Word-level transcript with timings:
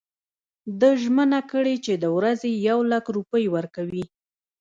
ده 0.79 0.89
ژمنه 1.01 1.39
کړې 1.51 1.75
چې 1.85 1.93
د 2.03 2.05
ورځي 2.17 2.51
یو 2.67 2.79
لک 2.91 3.05
روپۍ 3.17 3.45
ورکوي. 3.55 4.05